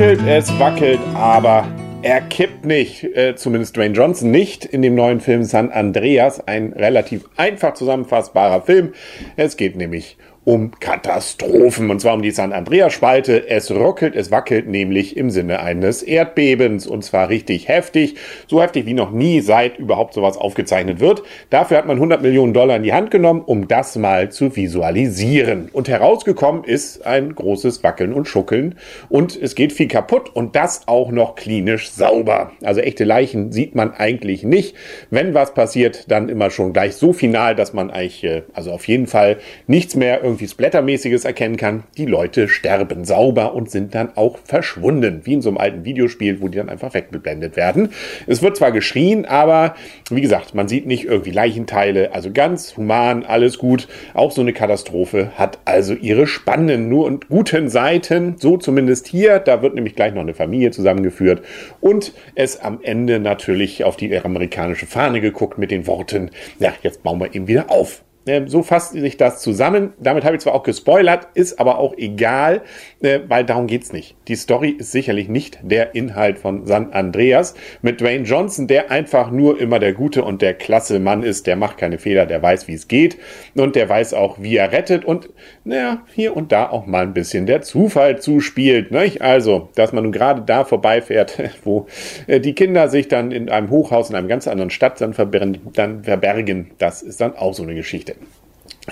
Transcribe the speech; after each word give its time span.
ruckelt, 0.00 0.26
es 0.26 0.58
wackelt, 0.58 0.98
aber 1.14 1.68
er 2.00 2.22
kippt 2.22 2.64
nicht. 2.64 3.04
Äh, 3.04 3.34
zumindest 3.36 3.76
Dwayne 3.76 3.94
Johnson 3.94 4.30
nicht 4.30 4.64
in 4.64 4.80
dem 4.80 4.94
neuen 4.94 5.20
Film 5.20 5.44
San 5.44 5.70
Andreas. 5.70 6.40
Ein 6.48 6.72
relativ 6.72 7.28
einfach 7.36 7.74
zusammenfassbarer 7.74 8.62
Film. 8.62 8.94
Es 9.36 9.58
geht 9.58 9.76
nämlich 9.76 10.16
um 10.50 10.72
Katastrophen, 10.80 11.90
und 11.90 12.00
zwar 12.00 12.14
um 12.14 12.22
die 12.22 12.32
San 12.32 12.52
Andreas-Spalte. 12.52 13.48
Es 13.48 13.70
ruckelt, 13.70 14.16
es 14.16 14.32
wackelt 14.32 14.66
nämlich 14.66 15.16
im 15.16 15.30
Sinne 15.30 15.60
eines 15.60 16.02
Erdbebens, 16.02 16.88
und 16.88 17.04
zwar 17.04 17.28
richtig 17.28 17.68
heftig, 17.68 18.16
so 18.48 18.60
heftig 18.60 18.84
wie 18.84 18.94
noch 18.94 19.12
nie 19.12 19.42
seit 19.42 19.78
überhaupt 19.78 20.12
sowas 20.12 20.36
aufgezeichnet 20.36 20.98
wird. 20.98 21.22
Dafür 21.50 21.76
hat 21.76 21.86
man 21.86 21.98
100 21.98 22.20
Millionen 22.22 22.52
Dollar 22.52 22.74
in 22.74 22.82
die 22.82 22.92
Hand 22.92 23.12
genommen, 23.12 23.42
um 23.46 23.68
das 23.68 23.94
mal 23.94 24.32
zu 24.32 24.56
visualisieren. 24.56 25.68
Und 25.72 25.88
herausgekommen 25.88 26.64
ist 26.64 27.06
ein 27.06 27.32
großes 27.32 27.84
Wackeln 27.84 28.12
und 28.12 28.26
Schuckeln, 28.26 28.74
und 29.08 29.40
es 29.40 29.54
geht 29.54 29.72
viel 29.72 29.86
kaputt, 29.86 30.34
und 30.34 30.56
das 30.56 30.88
auch 30.88 31.12
noch 31.12 31.36
klinisch 31.36 31.90
sauber. 31.90 32.50
Also 32.64 32.80
echte 32.80 33.04
Leichen 33.04 33.52
sieht 33.52 33.76
man 33.76 33.94
eigentlich 33.94 34.42
nicht. 34.42 34.74
Wenn 35.10 35.32
was 35.32 35.54
passiert, 35.54 36.10
dann 36.10 36.28
immer 36.28 36.50
schon 36.50 36.72
gleich 36.72 36.96
so 36.96 37.12
final, 37.12 37.54
dass 37.54 37.72
man 37.72 37.92
eigentlich, 37.92 38.24
äh, 38.24 38.42
also 38.52 38.72
auf 38.72 38.88
jeden 38.88 39.06
Fall 39.06 39.36
nichts 39.68 39.94
mehr 39.94 40.24
irgendwie 40.24 40.39
Splattermäßiges 40.48 41.24
erkennen 41.24 41.56
kann. 41.56 41.84
Die 41.96 42.06
Leute 42.06 42.48
sterben 42.48 43.04
sauber 43.04 43.54
und 43.54 43.70
sind 43.70 43.94
dann 43.94 44.16
auch 44.16 44.38
verschwunden, 44.44 45.20
wie 45.24 45.34
in 45.34 45.42
so 45.42 45.48
einem 45.50 45.58
alten 45.58 45.84
Videospiel, 45.84 46.40
wo 46.40 46.48
die 46.48 46.58
dann 46.58 46.68
einfach 46.68 46.94
weggeblendet 46.94 47.56
werden. 47.56 47.90
Es 48.26 48.42
wird 48.42 48.56
zwar 48.56 48.72
geschrien, 48.72 49.24
aber 49.24 49.74
wie 50.10 50.20
gesagt, 50.20 50.54
man 50.54 50.68
sieht 50.68 50.86
nicht 50.86 51.04
irgendwie 51.04 51.30
Leichenteile, 51.30 52.14
also 52.14 52.30
ganz 52.32 52.76
human, 52.76 53.24
alles 53.24 53.58
gut. 53.58 53.88
Auch 54.14 54.30
so 54.30 54.40
eine 54.40 54.52
Katastrophe 54.52 55.32
hat 55.36 55.58
also 55.64 55.94
ihre 55.94 56.26
spannenden 56.26 56.88
nur 56.88 57.06
und 57.06 57.28
guten 57.28 57.68
Seiten, 57.68 58.36
so 58.38 58.56
zumindest 58.56 59.06
hier. 59.06 59.38
Da 59.38 59.62
wird 59.62 59.74
nämlich 59.74 59.94
gleich 59.94 60.14
noch 60.14 60.22
eine 60.22 60.34
Familie 60.34 60.70
zusammengeführt 60.70 61.42
und 61.80 62.12
es 62.34 62.60
am 62.60 62.80
Ende 62.82 63.20
natürlich 63.20 63.84
auf 63.84 63.96
die 63.96 64.16
amerikanische 64.18 64.86
Fahne 64.86 65.20
geguckt 65.20 65.58
mit 65.58 65.70
den 65.70 65.86
Worten, 65.86 66.30
ja, 66.58 66.72
jetzt 66.82 67.02
bauen 67.02 67.20
wir 67.20 67.34
ihn 67.34 67.48
wieder 67.48 67.70
auf. 67.70 68.02
Ähm, 68.26 68.48
so 68.48 68.62
fasst 68.62 68.92
sich 68.92 69.16
das 69.16 69.40
zusammen. 69.40 69.94
Damit 69.98 70.24
habe 70.24 70.36
ich 70.36 70.42
zwar 70.42 70.54
auch 70.54 70.62
gespoilert, 70.62 71.28
ist 71.34 71.58
aber 71.58 71.78
auch 71.78 71.94
egal, 71.96 72.62
äh, 73.00 73.20
weil 73.26 73.44
darum 73.44 73.66
geht's 73.66 73.92
nicht. 73.92 74.14
Die 74.28 74.36
Story 74.36 74.70
ist 74.70 74.92
sicherlich 74.92 75.28
nicht 75.28 75.58
der 75.62 75.94
Inhalt 75.94 76.38
von 76.38 76.66
San 76.66 76.92
Andreas 76.92 77.54
mit 77.80 78.00
Dwayne 78.00 78.24
Johnson, 78.24 78.66
der 78.66 78.90
einfach 78.90 79.30
nur 79.30 79.58
immer 79.58 79.78
der 79.78 79.94
gute 79.94 80.22
und 80.22 80.42
der 80.42 80.54
klasse 80.54 81.00
Mann 81.00 81.22
ist. 81.22 81.46
Der 81.46 81.56
macht 81.56 81.78
keine 81.78 81.98
Fehler, 81.98 82.26
der 82.26 82.42
weiß, 82.42 82.68
wie 82.68 82.74
es 82.74 82.88
geht 82.88 83.16
und 83.54 83.74
der 83.74 83.88
weiß 83.88 84.12
auch, 84.12 84.38
wie 84.40 84.56
er 84.56 84.70
rettet 84.70 85.04
und 85.04 85.30
naja, 85.64 86.02
hier 86.14 86.36
und 86.36 86.52
da 86.52 86.68
auch 86.68 86.86
mal 86.86 87.02
ein 87.02 87.14
bisschen 87.14 87.46
der 87.46 87.62
Zufall 87.62 88.20
zuspielt. 88.20 88.90
Nicht? 88.90 89.22
Also, 89.22 89.70
dass 89.74 89.92
man 89.92 90.04
nun 90.04 90.12
gerade 90.12 90.42
da 90.42 90.64
vorbeifährt, 90.64 91.38
wo 91.64 91.86
äh, 92.26 92.38
die 92.38 92.54
Kinder 92.54 92.88
sich 92.88 93.08
dann 93.08 93.32
in 93.32 93.48
einem 93.48 93.70
Hochhaus 93.70 94.10
in 94.10 94.16
einem 94.16 94.28
ganz 94.28 94.46
anderen 94.46 94.70
Stadt 94.70 95.00
dann 95.00 95.14
verbergen, 95.14 96.70
das 96.78 97.02
ist 97.02 97.20
dann 97.20 97.34
auch 97.34 97.54
so 97.54 97.62
eine 97.62 97.74
Geschichte. 97.74 98.14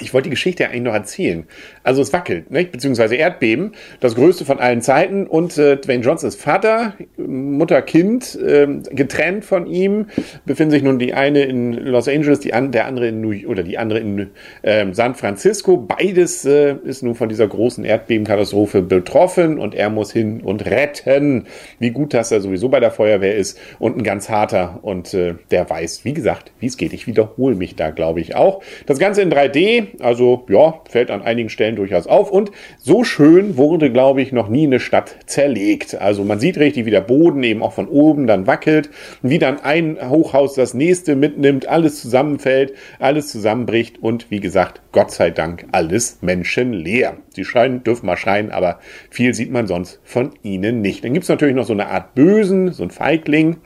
Ich 0.01 0.13
wollte 0.13 0.25
die 0.25 0.31
Geschichte 0.31 0.65
ja 0.65 0.69
eigentlich 0.69 0.83
noch 0.83 0.93
erzählen. 0.93 1.45
Also 1.83 2.03
es 2.03 2.13
wackelt, 2.13 2.51
nicht? 2.51 2.73
beziehungsweise 2.73 3.17
Erdbeben, 3.17 3.73
das 4.01 4.15
größte 4.15 4.45
von 4.45 4.59
allen 4.59 4.83
Zeiten. 4.83 5.27
Und 5.27 5.57
äh, 5.57 5.77
Dwayne 5.77 6.05
Johnsons 6.05 6.37
Vater, 6.37 6.93
Mutter, 7.17 7.81
Kind, 7.81 8.37
äh, 8.37 8.67
getrennt 8.91 9.47
von 9.47 9.67
ihm, 9.67 10.07
befinden 10.45 10.73
sich 10.73 10.83
nun 10.83 10.99
die 10.99 11.15
eine 11.15 11.45
in 11.45 11.73
Los 11.73 12.07
Angeles, 12.07 12.41
die 12.41 12.53
an, 12.53 12.71
der 12.71 12.87
andere 12.87 13.09
in 13.09 13.23
New 13.23 13.33
oder 13.47 13.63
die 13.63 13.79
andere 13.79 14.01
in 14.01 14.31
äh, 14.63 14.87
San 14.93 15.15
Francisco. 15.15 15.79
Beides 15.79 16.45
äh, 16.45 16.77
ist 16.85 17.03
nun 17.03 17.15
von 17.15 17.31
dieser 17.31 17.49
großen 17.49 17.85
Erdbebenkatastrophe 17.85 18.83
betroffen 18.83 19.59
und 19.59 19.75
er 19.75 19.89
muss 19.89 20.13
hin 20.13 20.43
und 20.43 20.67
retten. 20.67 21.47
Wie 21.79 21.91
gut, 21.91 22.13
dass 22.13 22.31
er 22.31 22.43
sowieso 22.43 22.69
bei 22.69 22.81
der 22.81 22.91
Feuerwehr 22.91 23.37
ist 23.37 23.59
und 23.79 23.97
ein 23.97 24.03
ganz 24.03 24.29
harter 24.29 24.81
und 24.83 25.15
äh, 25.15 25.35
der 25.51 25.69
weiß, 25.69 26.05
wie 26.05 26.13
gesagt, 26.13 26.53
wie 26.61 26.67
es 26.67 26.77
geht. 26.77 26.93
Ich 26.93 27.07
wiederhole 27.07 27.55
mich 27.55 27.75
da, 27.75 27.91
glaube 27.91 28.21
ich, 28.21 28.37
auch. 28.37 28.63
Das 28.87 28.99
Ganze 28.99 29.23
in 29.23 29.33
3D, 29.33 29.78
also 30.01 30.45
ja, 30.49 30.81
fällt 30.89 31.11
an 31.11 31.23
einigen 31.23 31.49
Stellen 31.49 31.77
durchaus 31.77 32.07
auf. 32.07 32.31
Und 32.31 32.51
so 32.79 33.05
schön 33.05 33.57
wurde, 33.57 33.91
glaube 33.91 34.23
ich, 34.23 34.33
noch 34.33 34.49
nie 34.49 34.67
eine 34.67 34.81
Stadt 34.81 35.17
zerlegt. 35.27 35.95
Also 36.01 36.25
man 36.25 36.41
sieht 36.41 36.59
richtig, 36.59 36.87
wie 36.87 36.91
der 36.91 37.01
Boden 37.01 37.43
eben 37.43 37.63
auch 37.63 37.73
von 37.73 37.89
oben 37.89 38.27
dann 38.27 38.47
wackelt, 38.47 38.91
wie 39.23 39.39
dann 39.39 39.61
ein 39.61 39.99
Hochhaus 40.09 40.55
das 40.55 40.75
nächste 40.75 41.17
mitnimmt, 41.17 41.69
alles 41.69 42.01
zusammenfällt, 42.01 42.75
alles 42.99 43.29
zusammenbricht 43.29 44.03
und 44.03 44.31
wie 44.31 44.41
gesagt, 44.41 44.81
Gott 44.93 45.11
sei 45.11 45.31
Dank 45.31 45.67
alles 45.73 46.19
menschenleer. 46.23 47.17
Sie 47.35 47.45
schreien, 47.45 47.85
dürfen 47.85 48.07
mal 48.07 48.17
schreien, 48.17 48.51
aber 48.51 48.81
viel 49.11 49.35
sieht 49.35 49.51
man 49.51 49.67
sonst 49.67 50.01
von 50.05 50.33
ihnen 50.43 50.81
nicht. 50.81 51.05
Dann 51.05 51.13
gibt 51.13 51.25
es 51.25 51.29
natürlich 51.29 51.55
noch 51.55 51.67
so 51.67 51.73
eine 51.73 51.89
Art 51.89 52.15
Bösen, 52.15 52.73
so 52.73 52.83
ein 52.83 52.91
Feigling, 52.91 53.57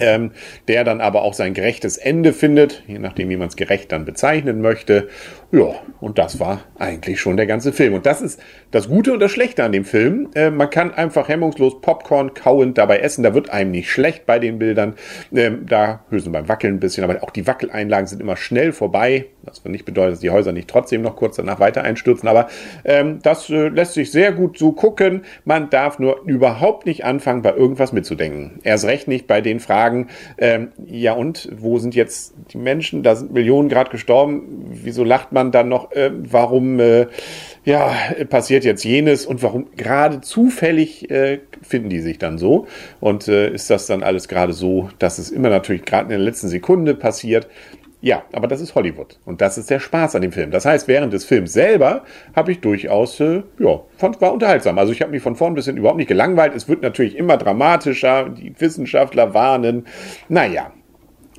ähm, 0.00 0.32
der 0.68 0.84
dann 0.84 1.00
aber 1.00 1.22
auch 1.22 1.34
sein 1.34 1.54
gerechtes 1.54 1.96
Ende 1.96 2.32
findet, 2.32 2.82
je 2.86 2.98
nachdem, 2.98 3.28
wie 3.28 3.36
man 3.36 3.48
es 3.48 3.56
gerecht 3.56 3.92
dann 3.92 4.04
bezeichnen 4.04 4.60
möchte. 4.60 5.08
Ja, 5.50 5.74
und 6.00 6.18
das 6.18 6.40
war 6.40 6.64
eigentlich 6.78 7.20
schon 7.20 7.38
der 7.38 7.46
ganze 7.46 7.72
Film. 7.72 7.94
Und 7.94 8.04
das 8.04 8.20
ist 8.20 8.38
das 8.70 8.88
Gute 8.88 9.14
und 9.14 9.20
das 9.20 9.30
Schlechte 9.30 9.64
an 9.64 9.72
dem 9.72 9.86
Film. 9.86 10.28
Äh, 10.34 10.50
man 10.50 10.68
kann 10.68 10.92
einfach 10.92 11.28
hemmungslos 11.28 11.80
Popcorn 11.80 12.34
kauend 12.34 12.76
dabei 12.76 12.98
essen. 12.98 13.22
Da 13.22 13.32
wird 13.32 13.48
einem 13.48 13.70
nicht 13.70 13.90
schlecht 13.90 14.26
bei 14.26 14.38
den 14.38 14.58
Bildern. 14.58 14.94
Ähm, 15.34 15.64
da 15.66 16.04
höchstens 16.10 16.34
beim 16.34 16.48
Wackeln 16.48 16.74
ein 16.74 16.80
bisschen, 16.80 17.02
aber 17.02 17.22
auch 17.22 17.30
die 17.30 17.46
Wackeleinlagen 17.46 18.06
sind 18.06 18.20
immer 18.20 18.36
schnell 18.36 18.72
vorbei. 18.72 19.26
Das 19.46 19.64
nicht 19.64 19.86
bedeutet, 19.86 20.14
dass 20.14 20.20
die 20.20 20.30
Häuser 20.30 20.52
nicht 20.52 20.68
trotzdem 20.68 21.00
noch 21.00 21.16
kurz 21.16 21.36
danach 21.36 21.60
weiter 21.60 21.82
einstürzen. 21.82 22.28
Aber 22.28 22.48
ähm, 22.84 23.20
das 23.22 23.48
äh, 23.48 23.68
lässt 23.68 23.94
sich 23.94 24.10
sehr 24.10 24.32
gut 24.32 24.58
so 24.58 24.72
gucken. 24.72 25.22
Man 25.46 25.70
darf 25.70 25.98
nur 25.98 26.22
überhaupt 26.26 26.84
nicht 26.84 27.06
anfangen, 27.06 27.40
bei 27.40 27.54
irgendwas 27.54 27.92
mitzudenken. 27.92 28.60
Erst 28.64 28.84
recht 28.84 29.08
nicht 29.08 29.26
bei 29.26 29.40
den 29.40 29.60
Fragen, 29.60 29.87
ähm, 30.38 30.68
ja 30.86 31.14
und, 31.14 31.48
wo 31.56 31.78
sind 31.78 31.94
jetzt 31.94 32.34
die 32.52 32.58
Menschen? 32.58 33.02
Da 33.02 33.16
sind 33.16 33.32
Millionen 33.32 33.68
gerade 33.68 33.90
gestorben. 33.90 34.66
Wieso 34.70 35.04
lacht 35.04 35.32
man? 35.32 35.38
man 35.38 35.52
dann 35.52 35.68
noch, 35.68 35.92
äh, 35.92 36.10
warum 36.12 36.80
äh, 36.80 37.06
ja, 37.64 37.92
passiert 38.28 38.64
jetzt 38.64 38.84
jenes 38.84 39.24
und 39.24 39.42
warum 39.42 39.66
gerade 39.76 40.20
zufällig 40.20 41.10
äh, 41.10 41.40
finden 41.62 41.90
die 41.90 42.00
sich 42.00 42.18
dann 42.18 42.38
so 42.38 42.66
und 43.00 43.28
äh, 43.28 43.50
ist 43.52 43.70
das 43.70 43.86
dann 43.86 44.02
alles 44.02 44.28
gerade 44.28 44.52
so, 44.52 44.90
dass 44.98 45.18
es 45.18 45.30
immer 45.30 45.48
natürlich 45.48 45.84
gerade 45.84 46.04
in 46.04 46.10
der 46.10 46.18
letzten 46.18 46.48
Sekunde 46.48 46.94
passiert. 46.94 47.48
Ja, 48.00 48.22
aber 48.32 48.46
das 48.46 48.60
ist 48.60 48.76
Hollywood 48.76 49.18
und 49.24 49.40
das 49.40 49.58
ist 49.58 49.70
der 49.70 49.80
Spaß 49.80 50.14
an 50.14 50.22
dem 50.22 50.30
Film. 50.30 50.52
Das 50.52 50.64
heißt, 50.64 50.86
während 50.86 51.12
des 51.12 51.24
Films 51.24 51.52
selber 51.52 52.04
habe 52.34 52.52
ich 52.52 52.60
durchaus, 52.60 53.18
äh, 53.18 53.42
ja, 53.58 53.80
fand, 53.96 54.20
war 54.20 54.32
unterhaltsam. 54.32 54.78
Also 54.78 54.92
ich 54.92 55.02
habe 55.02 55.10
mich 55.10 55.22
von 55.22 55.34
vorn 55.34 55.54
bis 55.54 55.64
hin 55.64 55.76
überhaupt 55.76 55.98
nicht 55.98 56.06
gelangweilt. 56.06 56.54
Es 56.54 56.68
wird 56.68 56.82
natürlich 56.82 57.16
immer 57.16 57.36
dramatischer, 57.36 58.28
die 58.28 58.54
Wissenschaftler 58.60 59.34
warnen. 59.34 59.86
Naja, 60.28 60.70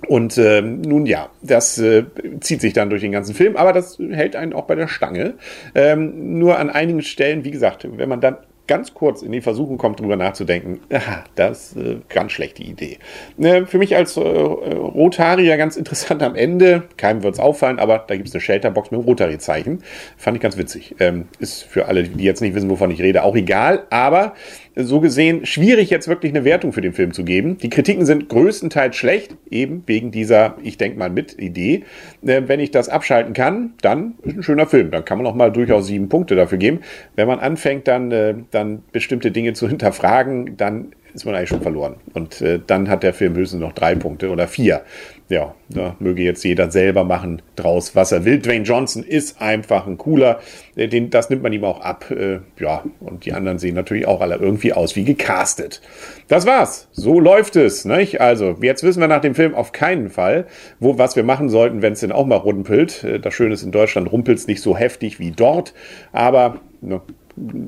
und 0.07 0.37
äh, 0.37 0.61
nun 0.61 1.05
ja, 1.05 1.29
das 1.41 1.77
äh, 1.77 2.05
zieht 2.39 2.61
sich 2.61 2.73
dann 2.73 2.89
durch 2.89 3.01
den 3.01 3.11
ganzen 3.11 3.35
Film, 3.35 3.55
aber 3.55 3.73
das 3.73 3.97
hält 3.99 4.35
einen 4.35 4.53
auch 4.53 4.65
bei 4.65 4.75
der 4.75 4.87
Stange. 4.87 5.35
Ähm, 5.75 6.39
nur 6.39 6.57
an 6.57 6.69
einigen 6.69 7.01
Stellen, 7.01 7.43
wie 7.43 7.51
gesagt, 7.51 7.87
wenn 7.89 8.09
man 8.09 8.21
dann 8.21 8.37
ganz 8.69 8.93
kurz 8.93 9.23
in 9.23 9.31
die 9.31 9.41
Versuchung 9.41 9.79
kommt, 9.79 9.99
darüber 9.99 10.15
nachzudenken, 10.15 10.79
aha, 10.93 11.23
das 11.33 11.71
ist 11.71 11.77
äh, 11.77 11.97
ganz 12.07 12.31
schlechte 12.31 12.61
Idee. 12.61 12.99
Äh, 13.39 13.65
für 13.65 13.79
mich 13.79 13.95
als 13.95 14.15
äh, 14.15 14.19
Rotarier 14.21 15.57
ganz 15.57 15.75
interessant 15.75 16.21
am 16.21 16.35
Ende, 16.35 16.83
keinem 16.95 17.23
wird 17.23 17.33
es 17.33 17.39
auffallen, 17.39 17.79
aber 17.79 18.05
da 18.07 18.15
gibt 18.15 18.29
es 18.29 18.35
eine 18.35 18.41
Shelterbox 18.41 18.91
mit 18.91 18.99
einem 18.99 19.07
Rotary-Zeichen. 19.07 19.83
Fand 20.17 20.37
ich 20.37 20.43
ganz 20.43 20.55
witzig. 20.55 20.95
Ähm, 20.99 21.27
ist 21.39 21.63
für 21.63 21.87
alle, 21.87 22.03
die 22.03 22.23
jetzt 22.23 22.41
nicht 22.41 22.53
wissen, 22.53 22.69
wovon 22.69 22.91
ich 22.91 23.01
rede, 23.01 23.23
auch 23.23 23.35
egal, 23.35 23.87
aber 23.89 24.35
so 24.75 24.99
gesehen 24.99 25.45
schwierig 25.45 25.89
jetzt 25.89 26.07
wirklich 26.07 26.31
eine 26.31 26.43
Wertung 26.43 26.73
für 26.73 26.81
den 26.81 26.93
Film 26.93 27.13
zu 27.13 27.23
geben. 27.23 27.57
Die 27.57 27.69
Kritiken 27.69 28.05
sind 28.05 28.29
größtenteils 28.29 28.95
schlecht, 28.95 29.35
eben 29.49 29.83
wegen 29.85 30.11
dieser, 30.11 30.55
ich 30.63 30.77
denke 30.77 30.97
mal, 30.97 31.09
mit 31.09 31.39
Idee. 31.39 31.83
Äh, 32.25 32.43
wenn 32.45 32.59
ich 32.59 32.71
das 32.71 32.89
abschalten 32.89 33.33
kann, 33.33 33.73
dann 33.81 34.15
ist 34.23 34.37
ein 34.37 34.43
schöner 34.43 34.67
Film. 34.67 34.91
Dann 34.91 35.05
kann 35.05 35.17
man 35.17 35.27
auch 35.27 35.35
mal 35.35 35.51
durchaus 35.51 35.87
sieben 35.87 36.09
Punkte 36.09 36.35
dafür 36.35 36.57
geben. 36.57 36.79
Wenn 37.15 37.27
man 37.27 37.39
anfängt, 37.39 37.87
dann, 37.87 38.11
äh, 38.11 38.35
dann 38.51 38.83
bestimmte 38.91 39.31
Dinge 39.31 39.53
zu 39.53 39.67
hinterfragen, 39.69 40.57
dann 40.57 40.93
ist 41.13 41.25
man 41.25 41.35
eigentlich 41.35 41.49
schon 41.49 41.61
verloren. 41.61 41.95
Und 42.13 42.41
äh, 42.41 42.59
dann 42.65 42.89
hat 42.89 43.03
der 43.03 43.13
Film 43.13 43.35
höchstens 43.35 43.61
noch 43.61 43.73
drei 43.73 43.95
Punkte 43.95 44.29
oder 44.29 44.47
vier 44.47 44.83
ja, 45.29 45.53
da 45.69 45.95
möge 45.99 46.23
jetzt 46.23 46.43
jeder 46.43 46.71
selber 46.71 47.03
machen 47.03 47.43
draus, 47.55 47.95
was 47.95 48.11
er 48.11 48.25
will. 48.25 48.39
Dwayne 48.39 48.65
Johnson 48.65 49.03
ist 49.03 49.39
einfach 49.39 49.85
ein 49.85 49.99
cooler, 49.99 50.39
äh, 50.75 50.87
den, 50.87 51.11
das 51.11 51.29
nimmt 51.29 51.43
man 51.43 51.53
ihm 51.53 51.63
auch 51.63 51.81
ab. 51.81 52.09
Äh, 52.09 52.39
ja, 52.59 52.83
und 52.99 53.25
die 53.25 53.33
anderen 53.33 53.59
sehen 53.59 53.75
natürlich 53.75 54.07
auch 54.07 54.21
alle 54.21 54.37
irgendwie 54.37 54.73
aus 54.73 54.95
wie 54.95 55.03
gecastet. 55.03 55.81
Das 56.27 56.47
war's. 56.47 56.87
So 56.91 57.19
läuft 57.19 57.55
es, 57.55 57.85
nicht? 57.85 58.19
Also, 58.19 58.57
jetzt 58.61 58.81
wissen 58.81 59.01
wir 59.01 59.07
nach 59.07 59.21
dem 59.21 59.35
Film 59.35 59.53
auf 59.53 59.71
keinen 59.71 60.09
Fall, 60.09 60.47
wo, 60.79 60.97
was 60.97 61.15
wir 61.15 61.23
machen 61.23 61.49
sollten, 61.49 61.83
wenn 61.83 61.93
es 61.93 61.99
denn 61.99 62.11
auch 62.11 62.25
mal 62.25 62.35
rumpelt. 62.35 63.03
Äh, 63.03 63.19
das 63.19 63.33
Schöne 63.35 63.53
ist, 63.53 63.61
in 63.61 63.71
Deutschland 63.71 64.11
rumpelt 64.11 64.39
es 64.39 64.47
nicht 64.47 64.63
so 64.63 64.75
heftig 64.75 65.19
wie 65.19 65.31
dort, 65.31 65.75
aber 66.11 66.59
ne, 66.81 67.01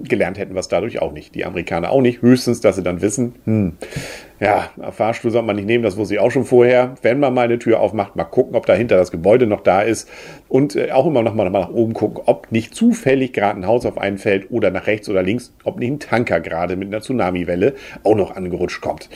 gelernt 0.03 0.37
hätten 0.37 0.53
wir 0.53 0.59
es 0.59 0.67
dadurch 0.67 1.01
auch 1.01 1.11
nicht. 1.11 1.35
Die 1.35 1.45
Amerikaner 1.45 1.89
auch 1.91 2.01
nicht. 2.01 2.21
Höchstens, 2.21 2.61
dass 2.61 2.75
sie 2.75 2.83
dann 2.83 3.01
wissen, 3.01 3.35
hm, 3.45 3.73
Ja, 4.41 4.71
Fahrstuhl 4.91 5.29
sollte 5.29 5.45
man 5.45 5.55
nicht 5.55 5.67
nehmen, 5.67 5.83
das 5.83 5.97
wusste 5.97 6.15
ich 6.15 6.19
auch 6.19 6.31
schon 6.31 6.45
vorher. 6.45 6.95
Wenn 7.03 7.19
man 7.19 7.31
mal 7.31 7.43
eine 7.43 7.59
Tür 7.59 7.79
aufmacht, 7.79 8.15
mal 8.15 8.23
gucken, 8.23 8.55
ob 8.55 8.65
dahinter 8.65 8.97
das 8.97 9.11
Gebäude 9.11 9.45
noch 9.45 9.61
da 9.61 9.83
ist. 9.83 10.09
Und 10.49 10.75
äh, 10.75 10.91
auch 10.91 11.05
immer 11.05 11.21
noch 11.21 11.35
mal 11.35 11.47
nach 11.51 11.69
oben 11.69 11.93
gucken, 11.93 12.23
ob 12.25 12.51
nicht 12.51 12.73
zufällig 12.73 13.33
gerade 13.33 13.59
ein 13.59 13.67
Haus 13.67 13.85
auf 13.85 13.99
einen 13.99 14.17
fällt 14.17 14.49
oder 14.49 14.71
nach 14.71 14.87
rechts 14.87 15.07
oder 15.09 15.21
links, 15.21 15.53
ob 15.63 15.77
nicht 15.77 15.91
ein 15.91 15.99
Tanker 15.99 16.39
gerade 16.39 16.75
mit 16.75 16.87
einer 16.87 17.01
Tsunamiwelle 17.01 17.75
auch 18.03 18.15
noch 18.15 18.35
angerutscht 18.35 18.81
kommt. 18.81 19.09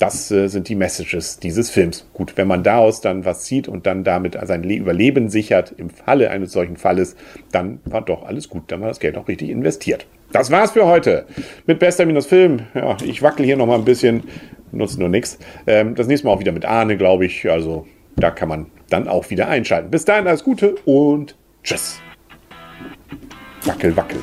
Das 0.00 0.32
äh, 0.32 0.48
sind 0.48 0.68
die 0.68 0.74
Messages 0.74 1.38
dieses 1.38 1.70
Films. 1.70 2.08
Gut, 2.12 2.36
wenn 2.36 2.48
man 2.48 2.64
daraus 2.64 3.00
dann 3.00 3.24
was 3.24 3.44
zieht 3.44 3.68
und 3.68 3.86
dann 3.86 4.02
damit 4.02 4.36
sein 4.42 4.64
Überleben 4.64 5.28
sichert 5.28 5.72
im 5.76 5.90
Falle 5.90 6.30
eines 6.30 6.50
solchen 6.50 6.76
Falles, 6.76 7.14
dann 7.52 7.78
war 7.84 8.02
doch 8.02 8.24
alles 8.24 8.48
gut, 8.48 8.64
dann 8.66 8.80
war 8.80 8.88
das 8.88 8.98
Geld 8.98 9.16
auch 9.16 9.28
richtig 9.28 9.50
investiert. 9.50 10.06
Das 10.32 10.50
war's 10.50 10.72
für 10.72 10.86
heute 10.86 11.26
mit 11.66 11.78
Bester 11.78 12.04
Minus 12.04 12.26
Film. 12.26 12.62
Ja, 12.74 12.96
ich 13.04 13.22
wackel 13.22 13.44
hier 13.44 13.56
noch 13.56 13.66
mal 13.66 13.78
ein 13.78 13.84
bisschen, 13.84 14.24
nutzt 14.72 14.98
nur 14.98 15.08
nichts. 15.08 15.38
Ähm, 15.66 15.94
das 15.94 16.06
nächste 16.06 16.26
Mal 16.26 16.34
auch 16.34 16.40
wieder 16.40 16.52
mit 16.52 16.64
Arne, 16.64 16.96
glaube 16.96 17.26
ich. 17.26 17.48
Also 17.50 17.86
da 18.16 18.30
kann 18.30 18.48
man 18.48 18.66
dann 18.90 19.08
auch 19.08 19.30
wieder 19.30 19.48
einschalten. 19.48 19.90
Bis 19.90 20.04
dahin 20.04 20.26
alles 20.26 20.44
Gute 20.44 20.74
und 20.84 21.36
tschüss. 21.62 22.00
Wackel, 23.64 23.96
wackel. 23.96 24.18